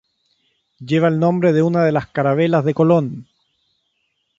[0.79, 3.27] Lleva el nombre de una de las carabelas de Colón.